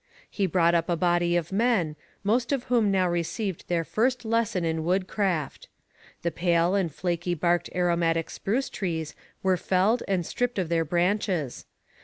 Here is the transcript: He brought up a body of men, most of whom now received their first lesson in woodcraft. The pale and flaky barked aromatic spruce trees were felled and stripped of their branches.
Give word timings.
He 0.31 0.47
brought 0.47 0.73
up 0.73 0.89
a 0.89 0.95
body 0.95 1.35
of 1.35 1.51
men, 1.51 1.95
most 2.23 2.51
of 2.51 2.63
whom 2.63 2.89
now 2.89 3.07
received 3.07 3.67
their 3.67 3.83
first 3.83 4.25
lesson 4.25 4.65
in 4.65 4.83
woodcraft. 4.83 5.67
The 6.23 6.31
pale 6.31 6.73
and 6.73 6.91
flaky 6.91 7.35
barked 7.35 7.69
aromatic 7.75 8.31
spruce 8.31 8.71
trees 8.71 9.13
were 9.43 9.57
felled 9.57 10.01
and 10.07 10.25
stripped 10.25 10.57
of 10.57 10.69
their 10.69 10.85
branches. 10.85 11.67